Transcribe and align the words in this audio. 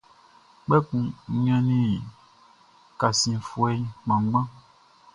Kpɛkun 0.65 1.05
n 1.33 1.37
ɲannin 1.45 2.03
kasiɛnfuɛ 2.99 3.69
kpanngban. 4.03 4.47